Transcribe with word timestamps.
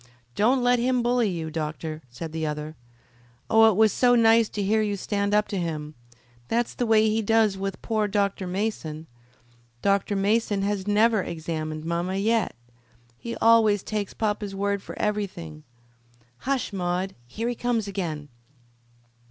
"Don't 0.33 0.63
let 0.63 0.79
him 0.79 1.03
bully 1.03 1.29
you, 1.29 1.51
doctor," 1.51 2.01
said 2.09 2.31
the 2.31 2.43
other. 2.43 2.75
"Oh, 3.51 3.69
it 3.69 3.75
was 3.75 3.93
so 3.93 4.15
nice 4.15 4.49
to 4.49 4.63
hear 4.63 4.81
you 4.81 4.97
stand 4.97 5.31
up 5.31 5.47
to 5.49 5.59
him. 5.59 5.93
That's 6.47 6.73
the 6.73 6.87
way 6.87 7.07
he 7.07 7.21
does 7.21 7.55
with 7.55 7.79
poor 7.83 8.07
Dr. 8.07 8.47
Mason. 8.47 9.05
Dr. 9.83 10.15
Mason 10.15 10.63
has 10.63 10.87
never 10.87 11.21
examined 11.21 11.85
mamma 11.85 12.15
yet. 12.15 12.55
He 13.19 13.35
always 13.35 13.83
takes 13.83 14.15
papa's 14.15 14.55
word 14.55 14.81
for 14.81 14.97
everything. 14.97 15.61
Hush, 16.39 16.73
Maude; 16.73 17.13
here 17.27 17.47
he 17.47 17.53
comes 17.53 17.87
again." 17.87 18.29